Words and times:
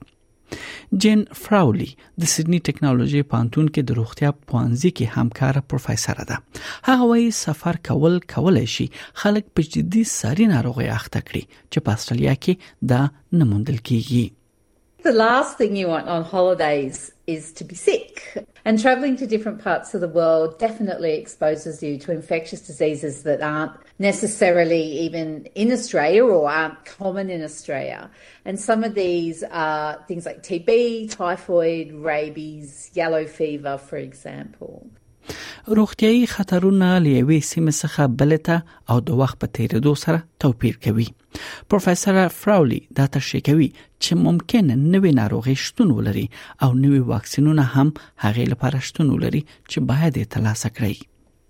جین 1.02 1.22
فراولي 1.42 1.88
د 2.22 2.30
سیدنی 2.34 2.58
ټکنالوژي 2.68 3.20
پانتون 3.32 3.68
کې 3.74 3.82
د 3.90 3.98
روغتیا 3.98 4.30
پوانځي 4.32 4.90
کې 4.96 5.20
همکار 5.20 5.58
پروفیسور 5.74 6.20
ده 6.32 6.38
هغه 6.88 7.08
وایي 7.12 7.28
سفر 7.40 7.78
کول 7.90 8.16
کولای 8.34 8.66
شي 8.76 8.86
خلک 9.24 9.48
په 9.56 9.68
جدي 9.76 10.04
ساري 10.14 10.48
ناروغي 10.54 10.88
اخته 10.98 11.24
کړي 11.30 11.58
چې 11.72 11.86
په 11.88 11.98
استرالیا 12.02 12.34
کې 12.46 12.92
دا 12.94 13.02
نموندل 13.42 13.80
کیږي 13.90 14.24
the 15.02 15.12
last 15.12 15.58
thing 15.58 15.74
you 15.74 15.88
want 15.88 16.08
on 16.08 16.22
holidays 16.22 17.10
is 17.26 17.52
to 17.54 17.64
be 17.64 17.74
sick. 17.74 18.38
And 18.64 18.80
traveling 18.80 19.16
to 19.16 19.26
different 19.26 19.60
parts 19.62 19.94
of 19.94 20.00
the 20.00 20.06
world 20.06 20.58
definitely 20.60 21.14
exposes 21.14 21.82
you 21.82 21.98
to 21.98 22.12
infectious 22.12 22.60
diseases 22.60 23.24
that 23.24 23.42
aren't 23.42 23.72
necessarily 23.98 24.80
even 24.80 25.46
in 25.56 25.72
Australia 25.72 26.24
or 26.24 26.48
aren't 26.48 26.84
common 26.84 27.30
in 27.30 27.42
Australia. 27.42 28.08
And 28.44 28.60
some 28.60 28.84
of 28.84 28.94
these 28.94 29.42
are 29.50 30.00
things 30.06 30.24
like 30.24 30.44
TB, 30.44 31.10
typhoid, 31.16 31.92
rabies, 31.94 32.90
yellow 32.94 33.26
fever, 33.26 33.78
for 33.78 33.96
example. 33.96 34.88
روغتيایي 35.76 36.26
خطرونه 36.34 36.88
له 37.04 37.10
یوې 37.20 37.40
سیمې 37.50 37.72
څخه 37.82 38.02
بل 38.20 38.32
ته 38.46 38.56
او 38.94 39.02
د 39.08 39.20
وخت 39.20 39.36
په 39.44 39.52
تیریدو 39.58 39.92
سره 40.04 40.18
توپیر 40.44 40.74
کوي 40.86 41.06
پروفیسور 41.74 42.16
فراولي 42.40 42.80
دا 43.00 43.04
تشریح 43.18 43.42
کوي 43.50 43.68
چې 44.02 44.12
ممکن 44.26 44.66
نوې 44.94 45.12
ناروغي 45.20 45.54
شتون 45.66 45.88
ولري 46.00 46.26
او 46.64 46.70
نوې 46.84 47.00
واکسینونه 47.14 47.64
هم 47.76 47.88
هغې 48.26 48.44
لپاره 48.56 48.78
شتون 48.90 49.06
ولري 49.14 49.42
چې 49.70 49.78
باید 49.92 50.14
یې 50.22 50.30
ترلاسه 50.36 50.68
کړئ 50.80 50.94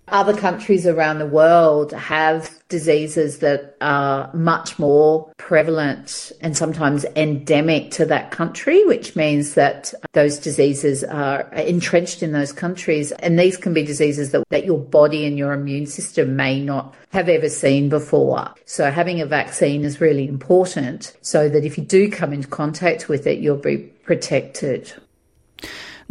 Other 0.09 0.35
countries 0.35 0.85
around 0.85 1.19
the 1.19 1.25
world 1.25 1.93
have 1.93 2.51
diseases 2.67 3.39
that 3.39 3.77
are 3.79 4.29
much 4.33 4.77
more 4.77 5.31
prevalent 5.37 6.29
and 6.41 6.57
sometimes 6.57 7.05
endemic 7.15 7.91
to 7.91 8.05
that 8.07 8.29
country, 8.31 8.83
which 8.85 9.15
means 9.15 9.53
that 9.53 9.93
those 10.11 10.37
diseases 10.39 11.05
are 11.05 11.49
entrenched 11.53 12.21
in 12.21 12.33
those 12.33 12.51
countries. 12.51 13.13
And 13.13 13.39
these 13.39 13.55
can 13.55 13.73
be 13.73 13.83
diseases 13.85 14.31
that, 14.31 14.43
that 14.49 14.65
your 14.65 14.77
body 14.79 15.25
and 15.25 15.37
your 15.37 15.53
immune 15.53 15.85
system 15.85 16.35
may 16.35 16.59
not 16.59 16.93
have 17.11 17.29
ever 17.29 17.47
seen 17.47 17.87
before. 17.87 18.49
So 18.65 18.91
having 18.91 19.21
a 19.21 19.25
vaccine 19.25 19.85
is 19.85 20.01
really 20.01 20.27
important 20.27 21.15
so 21.21 21.47
that 21.47 21.63
if 21.63 21.77
you 21.77 21.83
do 21.85 22.11
come 22.11 22.33
into 22.33 22.49
contact 22.49 23.07
with 23.07 23.25
it, 23.25 23.39
you'll 23.39 23.55
be 23.55 23.77
protected. 23.77 24.91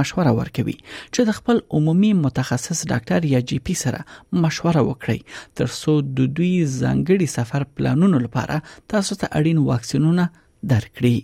مشوره 0.00 0.32
ورکوي 0.40 0.74
چې 1.14 1.20
د 1.30 1.36
خپل 1.38 1.58
عمومي 1.78 2.12
متخصص 2.26 2.80
ډاکټر 2.92 3.28
یا 3.32 3.40
جی 3.52 3.58
پی 3.66 3.74
سره 3.82 4.00
مشوره 4.44 4.84
وکړي 4.90 5.58
ترڅو 5.62 5.96
د 6.06 6.20
دوی 6.36 6.52
ځانګړي 6.80 7.26
سفر 7.36 7.68
پلانونو 7.76 8.22
لپاره 8.28 8.62
تاسو 8.94 9.20
ته 9.24 9.32
اړین 9.40 9.62
واکسینونه 9.72 10.26
درکړي 10.72 11.14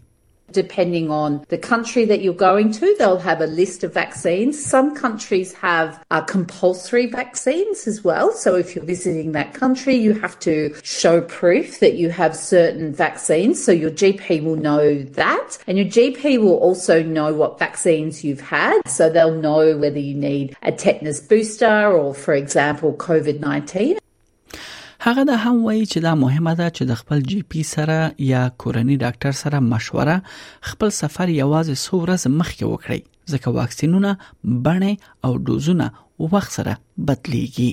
Depending 0.50 1.10
on 1.10 1.44
the 1.48 1.59
country 1.59 2.06
that 2.06 2.22
you're 2.22 2.32
going 2.32 2.72
to, 2.72 2.97
they'll 2.98 3.19
have 3.19 3.42
a 3.42 3.47
list 3.47 3.84
of 3.84 3.92
vaccines. 3.92 4.62
Some 4.62 4.94
countries 4.97 5.53
have 5.53 6.03
uh, 6.10 6.22
compulsory 6.22 7.04
vaccines 7.04 7.86
as 7.86 8.03
well. 8.03 8.32
So 8.32 8.54
if 8.54 8.75
you're 8.75 8.84
visiting 8.84 9.32
that 9.32 9.53
country, 9.53 9.94
you 9.94 10.14
have 10.14 10.38
to 10.41 10.75
show 10.82 11.20
proof 11.20 11.81
that 11.81 11.94
you 11.97 12.09
have 12.10 12.34
certain 12.34 12.94
vaccines. 12.94 13.62
So 13.62 13.72
your 13.72 13.91
GP 13.91 14.42
will 14.42 14.56
know 14.56 15.03
that. 15.03 15.59
And 15.66 15.76
your 15.76 15.86
GP 15.86 16.38
will 16.41 16.56
also 16.56 17.03
know 17.03 17.34
what 17.34 17.59
vaccines 17.59 18.25
you've 18.25 18.41
had. 18.41 18.88
So 18.88 19.10
they'll 19.10 19.28
know 19.36 19.76
whether 19.76 19.98
you 19.98 20.15
need 20.15 20.56
a 20.62 20.72
tetanus 20.72 21.20
booster 21.20 21.92
or, 21.92 22.15
for 22.15 22.32
example, 22.32 22.94
COVID 22.94 23.41
19. 23.41 23.98
هغه 25.06 25.22
دا 25.31 25.36
هم 25.44 25.56
وایي 25.66 25.84
چې 25.92 25.98
دا 26.06 26.12
مهمه 26.25 26.54
ده 26.60 26.69
چې 26.76 26.82
د 26.91 26.98
خپل 27.00 27.19
جی 27.31 27.38
پی 27.50 27.62
سره 27.75 27.98
یا 28.32 28.42
کورنی 28.62 28.94
ډاکټر 29.04 29.32
سره 29.42 29.56
مشوره 29.72 30.16
خپل 30.70 30.88
سفر 31.03 31.26
یوازې 31.42 31.75
څو 31.84 31.94
ورځې 32.03 32.28
مخکې 32.41 32.64
وکړي 32.69 33.00
ځکه 33.32 33.48
واکسینونه 33.59 34.10
بڼه 34.64 34.92
او 35.26 35.32
دوزونه 35.48 35.86
وخت 36.34 36.50
سره 36.59 36.72
بدليږي 37.10 37.70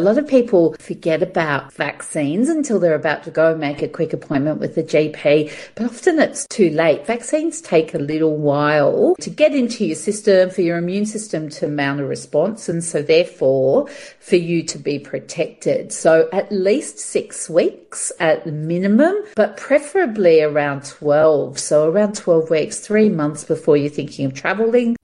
A 0.00 0.02
lot 0.02 0.18
of 0.18 0.26
people 0.26 0.74
forget 0.80 1.22
about 1.22 1.72
vaccines 1.72 2.48
until 2.48 2.80
they're 2.80 2.96
about 2.96 3.22
to 3.24 3.30
go 3.30 3.54
make 3.56 3.80
a 3.80 3.86
quick 3.86 4.12
appointment 4.12 4.58
with 4.58 4.74
the 4.74 4.82
GP, 4.82 5.52
but 5.76 5.84
often 5.86 6.18
it's 6.18 6.48
too 6.48 6.70
late. 6.70 7.06
Vaccines 7.06 7.60
take 7.60 7.94
a 7.94 7.98
little 8.00 8.36
while 8.36 9.14
to 9.20 9.30
get 9.30 9.54
into 9.54 9.86
your 9.86 9.94
system 9.94 10.50
for 10.50 10.62
your 10.62 10.78
immune 10.78 11.06
system 11.06 11.48
to 11.50 11.68
mount 11.68 12.00
a 12.00 12.04
response, 12.04 12.68
and 12.68 12.82
so 12.82 13.02
therefore 13.02 13.86
for 14.18 14.34
you 14.34 14.64
to 14.64 14.78
be 14.78 14.98
protected. 14.98 15.92
So 15.92 16.28
at 16.32 16.50
least 16.50 16.98
six 16.98 17.48
weeks 17.48 18.10
at 18.18 18.42
the 18.42 18.50
minimum, 18.50 19.14
but 19.36 19.56
preferably 19.56 20.42
around 20.42 20.86
12. 20.86 21.56
So 21.60 21.88
around 21.88 22.16
12 22.16 22.50
weeks, 22.50 22.80
three 22.80 23.10
months 23.10 23.44
before 23.44 23.76
you're 23.76 23.90
thinking 23.90 24.26
of 24.26 24.34
traveling, 24.34 24.96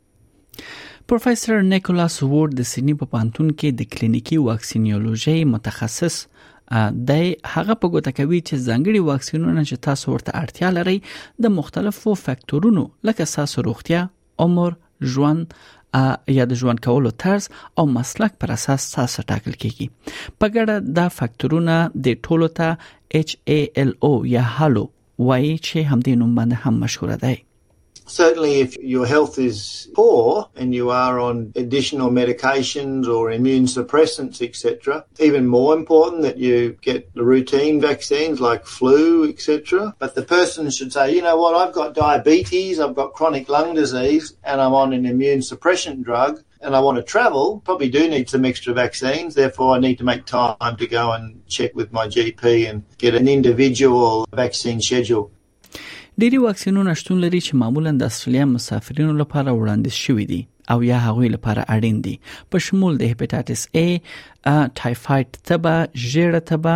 پروفیسور 1.10 1.62
نیکولاس 1.68 2.16
وورد 2.22 2.52
د 2.58 2.64
سینې 2.72 2.92
په 2.98 3.06
پانتون 3.12 3.46
کې 3.60 3.70
د 3.78 3.86
کلینیکی 3.94 4.36
واکسینیولوژي 4.42 5.32
متخصص 5.52 6.18
د 7.08 7.16
هغه 7.54 7.74
په 7.84 7.90
ګوته 7.94 8.12
کوي 8.18 8.38
چې 8.40 8.60
ځنګړي 8.66 9.00
واکسینونه 9.08 9.64
چې 9.68 9.82
تاسو 9.86 10.12
ورته 10.12 10.36
اړتیا 10.42 10.68
لري 10.76 10.94
د 11.46 11.52
مختلفو 11.56 12.14
فاکتورونو 12.22 12.84
لکه 13.10 13.26
ساسو 13.32 13.64
روغتیا، 13.68 14.04
عمر، 14.46 14.78
ژوند 15.16 15.58
یا 16.38 16.46
د 16.52 16.60
ژوند 16.62 16.84
کولو 16.86 17.14
طرز 17.26 17.50
او 17.82 17.86
مسلک 17.98 18.38
پر 18.44 18.54
اساس 18.60 18.88
تاسو 18.94 19.26
ټاکل 19.34 19.58
کیږي 19.60 20.16
په 20.16 20.52
ګډه 20.54 20.96
دا 21.02 21.08
فاکتورونه 21.18 21.80
د 22.08 22.22
ټولو 22.22 22.54
ته 22.62 22.80
HALO 22.86 24.16
یا 24.38 24.48
هالو 24.56 24.88
وایي 25.30 25.54
چې 25.60 25.94
همدې 25.94 26.24
نوم 26.24 26.42
باندې 26.42 26.64
هم 26.66 26.84
مشهور 26.88 27.18
دی 27.28 27.38
Certainly, 28.10 28.58
if 28.58 28.76
your 28.78 29.06
health 29.06 29.38
is 29.38 29.88
poor 29.94 30.48
and 30.56 30.74
you 30.74 30.90
are 30.90 31.20
on 31.20 31.52
additional 31.54 32.10
medications 32.10 33.06
or 33.06 33.30
immune 33.30 33.66
suppressants, 33.66 34.42
etc., 34.42 35.04
even 35.20 35.46
more 35.46 35.74
important 35.74 36.22
that 36.22 36.36
you 36.36 36.76
get 36.82 37.14
the 37.14 37.22
routine 37.22 37.80
vaccines 37.80 38.40
like 38.40 38.66
flu, 38.66 39.28
etc. 39.28 39.94
But 40.00 40.16
the 40.16 40.22
person 40.24 40.68
should 40.70 40.92
say, 40.92 41.14
you 41.14 41.22
know 41.22 41.36
what, 41.36 41.54
I've 41.54 41.72
got 41.72 41.94
diabetes, 41.94 42.80
I've 42.80 42.96
got 42.96 43.12
chronic 43.12 43.48
lung 43.48 43.74
disease, 43.76 44.34
and 44.42 44.60
I'm 44.60 44.74
on 44.74 44.92
an 44.92 45.06
immune 45.06 45.42
suppression 45.42 46.02
drug 46.02 46.42
and 46.62 46.76
I 46.76 46.80
want 46.80 46.96
to 46.96 47.02
travel, 47.02 47.62
probably 47.64 47.88
do 47.88 48.06
need 48.08 48.28
some 48.28 48.44
extra 48.44 48.74
vaccines. 48.74 49.34
Therefore, 49.34 49.76
I 49.76 49.78
need 49.78 49.96
to 49.98 50.04
make 50.04 50.26
time 50.26 50.76
to 50.78 50.86
go 50.86 51.12
and 51.12 51.46
check 51.46 51.74
with 51.76 51.90
my 51.92 52.06
GP 52.08 52.68
and 52.68 52.84
get 52.98 53.14
an 53.14 53.28
individual 53.28 54.26
vaccine 54.34 54.82
schedule. 54.82 55.30
ډيري 56.20 56.38
واکسینونه 56.44 56.92
شتون 57.00 57.18
لري 57.24 57.38
چې 57.44 57.58
معمولا 57.60 57.90
د 57.98 58.08
استرالیا 58.12 58.44
مسافرینو 58.52 59.12
لپاره 59.18 59.52
وړاندې 59.58 60.00
شوي 60.06 60.24
دي 60.32 60.38
او 60.74 60.74
یا 60.86 60.96
هغوی 61.04 61.28
لپاره 61.34 61.62
اړین 61.76 62.00
دي 62.06 62.12
په 62.54 62.62
شمول 62.66 62.98
د 63.02 63.12
هپاتایتس 63.12 63.62
A 63.82 63.84
ټایفاید 64.80 65.38
تبا 65.52 65.76
ژیړه 66.06 66.42
تبا 66.50 66.74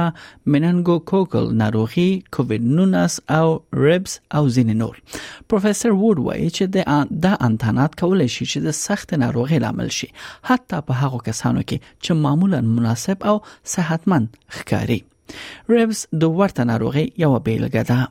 مننګو 0.54 0.96
کوکل 1.12 1.50
ناروغي 1.62 2.06
کووډ 2.38 2.72
19 2.78 3.20
او 3.40 3.44
ریبز 3.88 4.16
او 4.40 4.44
ځینې 4.46 4.80
نور 4.84 5.02
پروفیسور 5.50 5.94
وډ 6.04 6.24
وایي 6.30 6.48
چې 6.62 7.20
د 7.28 7.38
انتانات 7.50 7.98
کول 8.06 8.26
شي 8.38 8.50
چې 8.54 8.66
د 8.70 8.76
سخت 8.82 9.14
ناروغي 9.26 9.62
لامل 9.68 9.94
شي 10.00 10.12
حتی 10.52 10.82
په 10.90 11.02
هغو 11.04 11.24
کسانو 11.30 11.68
کې 11.68 11.92
چې 12.04 12.24
معمولا 12.24 12.62
مناسب 12.72 13.30
او 13.34 13.38
صحتمند 13.76 14.42
ښکاري 14.58 15.00
ریبز 15.76 16.04
د 16.26 16.36
ورته 16.42 16.70
ناروغي 16.74 17.06
یو 17.28 17.34
بیلګه 17.38 17.88
ده 17.94 18.04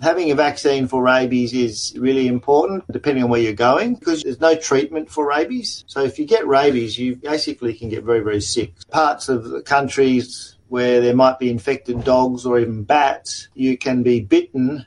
Having 0.00 0.30
a 0.30 0.34
vaccine 0.34 0.86
for 0.88 1.02
rabies 1.02 1.52
is 1.54 1.94
really 1.96 2.26
important 2.28 2.84
depending 2.92 3.24
on 3.24 3.30
where 3.30 3.40
you're 3.40 3.64
going 3.70 3.94
because 3.94 4.22
there's 4.22 4.40
no 4.40 4.54
treatment 4.54 5.08
for 5.10 5.26
rabies. 5.26 5.84
So 5.86 6.02
if 6.04 6.18
you 6.18 6.26
get 6.26 6.46
rabies, 6.46 6.98
you 6.98 7.16
basically 7.16 7.72
can 7.72 7.88
get 7.88 8.04
very, 8.04 8.20
very 8.20 8.42
sick. 8.42 8.72
Parts 8.90 9.28
of 9.30 9.44
the 9.50 9.62
countries 9.62 10.56
where 10.68 11.00
there 11.00 11.16
might 11.16 11.38
be 11.38 11.48
infected 11.50 12.04
dogs 12.04 12.44
or 12.44 12.58
even 12.60 12.82
bats, 12.82 13.48
you 13.54 13.76
can 13.78 14.02
be 14.02 14.20
bitten 14.20 14.86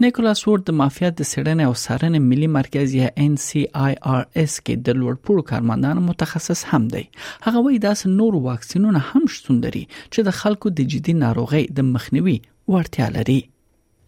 نیکولاس 0.00 0.42
وورد 0.48 0.62
د 0.66 0.70
مافیا 0.80 1.08
د 1.18 1.26
سړنې 1.28 1.64
او 1.70 1.72
سارنې 1.78 2.20
ملي 2.26 2.48
مرکز 2.56 2.94
یا 2.98 3.08
ان 3.24 3.32
سی 3.44 3.62
آی 3.86 3.94
آر 4.10 4.20
اس 4.42 4.54
کې 4.58 4.84
د 4.88 4.98
لوړپوړو 4.98 5.46
کارمندانو 5.48 6.04
متخصص 6.08 6.62
هم 6.72 6.82
دی 6.94 7.02
هغه 7.48 7.62
وایي 7.66 7.80
داس 7.88 8.04
نور 8.20 8.38
واکسینونه 8.46 9.02
هم 9.10 9.26
شتون 9.38 9.58
لري 9.68 9.82
چې 9.90 10.28
د 10.28 10.36
خلکو 10.44 10.74
د 10.82 10.90
جدي 10.96 11.16
ناروغۍ 11.26 11.66
د 11.80 11.88
مخنیوي 11.90 12.36
وړتیا 12.44 13.10
لري 13.16 13.40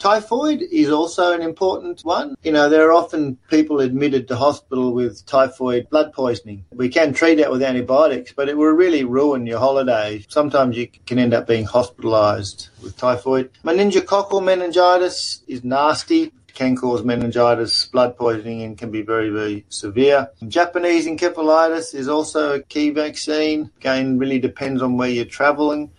Typhoid 0.01 0.63
is 0.73 0.89
also 0.91 1.35
an 1.35 1.43
important 1.43 2.01
one. 2.07 2.35
You 2.43 2.53
know, 2.53 2.71
there 2.71 2.89
are 2.89 2.93
often 2.93 3.37
people 3.51 3.81
admitted 3.81 4.29
to 4.29 4.37
hospital 4.37 4.95
with 4.95 5.27
typhoid 5.27 5.91
blood 5.91 6.15
poisoning. 6.15 6.65
We 6.73 6.89
can 6.89 7.13
treat 7.13 7.35
that 7.35 7.51
with 7.51 7.63
antibiotics, 7.63 8.33
but 8.33 8.49
it 8.49 8.57
will 8.57 8.73
really 8.73 9.05
ruin 9.05 9.45
your 9.47 9.59
holiday. 9.59 10.25
Sometimes 10.31 10.75
you 10.79 10.89
can 11.07 11.19
end 11.19 11.35
up 11.35 11.47
being 11.47 11.67
hospitalized 11.67 12.71
with 12.83 12.97
typhoid. 12.97 13.51
Meningococcal 13.63 14.43
meningitis 14.43 15.43
is 15.47 15.63
nasty 15.65 16.33
can 16.55 16.75
cause 16.77 17.05
meningitis, 17.05 17.85
blood 17.87 18.17
poisoning, 18.19 18.61
and 18.63 18.77
can 18.77 18.91
be 18.91 19.03
very, 19.03 19.29
very 19.31 19.65
severe. 19.69 20.29
Japanese 20.49 21.07
encephalitis 21.07 21.95
is 21.95 22.09
also 22.09 22.55
a 22.57 22.63
key 22.65 22.91
vaccine. 22.91 23.71
Again, 23.77 24.19
really 24.19 24.39
depends 24.41 24.83
on 24.83 24.97
where 24.97 25.09
you're 25.09 25.25
traveling. 25.27 25.91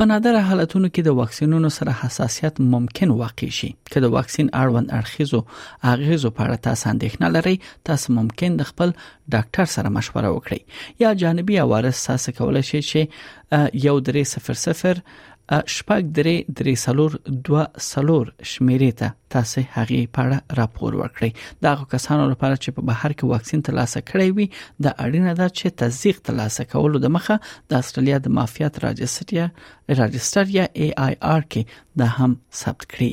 په 0.00 0.06
نادر 0.10 0.36
حالتونو 0.48 0.88
کې 0.94 1.02
د 1.06 1.16
واکسینونو 1.16 1.68
سره 1.78 1.94
حساسیت 2.02 2.60
ممکن 2.74 3.10
واقع 3.16 3.48
شي 3.56 3.66
که 3.92 4.00
د 4.04 4.12
واکسین 4.14 4.46
اړوند 4.60 4.88
اړخیزو 4.98 5.40
اغیزو 5.92 6.30
په 6.38 6.44
اړه 6.44 6.64
تاسو 6.66 6.84
اندېښنه 6.92 7.26
لرئ 7.36 7.56
تاسو 7.88 8.06
ممکن 8.18 8.56
د 8.60 8.68
خپل 8.70 8.94
ډاکټر 9.34 9.66
سره 9.74 9.88
مشوره 9.96 10.30
وکړئ 10.36 10.60
یا 11.04 11.10
جانبي 11.24 11.58
عوارض 11.64 11.98
تاسو 12.08 12.34
کولای 12.38 12.62
شئ 12.70 12.80
چې 12.92 13.68
1300 13.98 15.04
شپږ 15.76 16.02
درې 16.18 16.36
درې 16.58 16.74
سلور 16.84 17.10
دوه 17.46 17.64
سلور 17.90 18.26
شمیرې 18.52 18.92
ته 19.00 19.08
تاسو 19.34 19.58
هغه 19.74 20.00
پاړه 20.18 20.38
راپور 20.58 20.92
وکړئ 21.00 21.30
دا 21.66 21.72
کسانو 21.94 22.24
لپاره 22.32 22.56
چې 22.62 22.70
په 22.76 22.82
بهر 22.90 23.10
کې 23.18 23.24
واکسین 23.32 23.60
ترلاسه 23.68 23.98
کړی 24.12 24.28
وي 24.36 24.46
د 24.84 24.86
اړینه 25.04 25.32
ده 25.40 25.48
چې 25.58 25.66
تصدیق 25.82 26.16
ترلاسه 26.30 26.62
کولو 26.74 26.96
د 27.06 27.16
مخه 27.16 27.36
د 27.72 27.82
استرالیا 27.82 28.16
د 28.26 28.36
مافیات 28.38 28.74
راجستریا 28.86 29.46
راجستریا 30.02 30.64
ای 30.82 30.88
آی 31.08 31.14
آر 31.34 31.42
کې 31.50 31.62
دا 32.02 32.06
هم 32.20 32.30
ثبت 32.60 32.80
کړئ 32.94 33.12